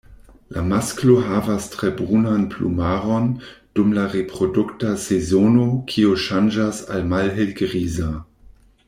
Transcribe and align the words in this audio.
La 0.53 0.61
masklo 0.69 1.17
havas 1.25 1.67
tre 1.73 1.89
brunan 1.99 2.47
plumaron 2.53 3.27
dum 3.79 3.93
la 3.99 4.05
reprodukta 4.15 4.95
sezono, 5.07 5.69
kio 5.93 6.17
ŝanĝas 6.25 6.81
al 6.97 7.07
malhelgriza. 7.13 8.11